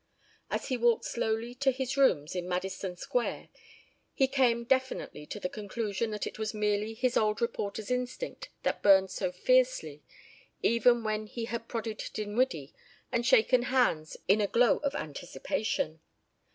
As 0.49 0.69
he 0.69 0.77
walked 0.77 1.05
slowly 1.05 1.53
to 1.53 1.69
his 1.69 1.95
rooms 1.95 2.35
in 2.35 2.49
Madison 2.49 2.95
Square 2.95 3.49
he 4.15 4.25
came 4.27 4.63
definitely 4.63 5.27
to 5.27 5.39
the 5.39 5.47
conclusion 5.47 6.09
that 6.09 6.25
it 6.25 6.39
was 6.39 6.55
merely 6.55 6.95
his 6.95 7.15
old 7.15 7.39
reporter's 7.39 7.91
instinct 7.91 8.49
that 8.63 8.81
burned 8.81 9.11
so 9.11 9.31
fiercely, 9.31 10.01
even 10.63 11.03
when 11.03 11.27
he 11.27 11.45
had 11.45 11.67
prodded 11.67 12.01
Dinwiddie 12.15 12.73
and 13.11 13.23
shaken 13.27 13.61
hands 13.61 14.17
in 14.27 14.41
a 14.41 14.47
glow 14.47 14.77
of 14.77 14.95
anticipation. 14.95 15.99